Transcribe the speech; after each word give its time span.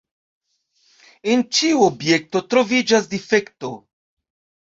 En 1.33 1.43
ĉiu 1.57 1.83
objekto 1.89 2.41
troviĝas 2.53 3.07
difekto. 3.13 3.69